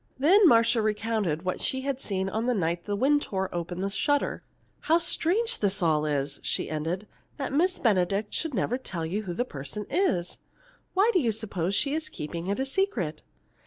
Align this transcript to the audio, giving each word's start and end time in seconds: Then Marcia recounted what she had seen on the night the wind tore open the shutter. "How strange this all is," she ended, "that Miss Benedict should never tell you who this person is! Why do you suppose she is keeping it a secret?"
Then 0.17 0.47
Marcia 0.47 0.81
recounted 0.81 1.43
what 1.43 1.61
she 1.61 1.81
had 1.81 2.01
seen 2.01 2.27
on 2.27 2.47
the 2.47 2.55
night 2.55 2.85
the 2.85 2.95
wind 2.95 3.21
tore 3.21 3.53
open 3.53 3.81
the 3.81 3.91
shutter. 3.91 4.41
"How 4.79 4.97
strange 4.97 5.59
this 5.59 5.83
all 5.83 6.07
is," 6.07 6.39
she 6.41 6.71
ended, 6.71 7.05
"that 7.37 7.53
Miss 7.53 7.77
Benedict 7.77 8.33
should 8.33 8.55
never 8.55 8.79
tell 8.79 9.05
you 9.05 9.21
who 9.25 9.35
this 9.35 9.45
person 9.47 9.85
is! 9.91 10.39
Why 10.95 11.11
do 11.13 11.19
you 11.19 11.31
suppose 11.31 11.75
she 11.75 11.93
is 11.93 12.09
keeping 12.09 12.47
it 12.47 12.59
a 12.59 12.65
secret?" 12.65 13.21